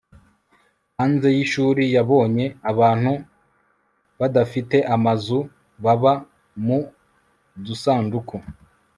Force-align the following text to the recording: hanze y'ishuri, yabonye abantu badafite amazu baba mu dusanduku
hanze 0.97 1.27
y'ishuri, 1.35 1.83
yabonye 1.95 2.45
abantu 2.71 3.11
badafite 4.19 4.77
amazu 4.95 5.37
baba 5.83 6.13
mu 6.65 6.79
dusanduku 7.65 8.35